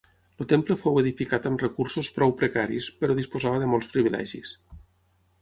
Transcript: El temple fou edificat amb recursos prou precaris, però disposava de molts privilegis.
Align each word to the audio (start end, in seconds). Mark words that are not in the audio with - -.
El 0.43 0.47
temple 0.51 0.77
fou 0.85 0.95
edificat 1.01 1.45
amb 1.49 1.61
recursos 1.63 2.09
prou 2.15 2.33
precaris, 2.41 2.89
però 3.03 3.19
disposava 3.21 3.61
de 3.67 3.71
molts 3.75 3.93
privilegis. 3.95 4.57